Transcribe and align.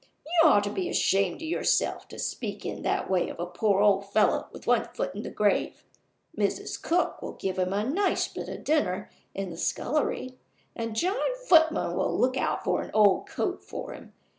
You 0.25 0.47
ought 0.49 0.63
to 0.63 0.71
be 0.71 0.89
ashamed 0.89 1.43
of 1.43 1.47
yourself 1.47 2.07
to 2.07 2.17
speak 2.17 2.65
in 2.65 2.81
that 2.81 3.07
way 3.07 3.29
of 3.29 3.39
a 3.39 3.45
poor 3.45 3.81
old 3.83 4.03
fellow 4.11 4.47
with 4.51 4.65
one 4.65 4.85
foot 4.85 5.13
in 5.13 5.21
the 5.21 5.29
grave. 5.29 5.83
Mrs. 6.35 6.81
Cook 6.81 7.21
will 7.21 7.33
give 7.33 7.59
him 7.59 7.71
a 7.71 7.87
nice 7.87 8.27
bit 8.27 8.49
of 8.49 8.63
dinner 8.63 9.11
in 9.35 9.51
the 9.51 9.57
scullery; 9.57 10.39
and 10.75 10.95
John 10.95 11.19
Footman 11.45 11.95
will 11.95 12.17
look 12.17 12.35
out 12.35 12.65
an 12.65 12.89
old 12.95 13.27
coat 13.29 13.63
for 13.63 13.93
him. 13.93 14.13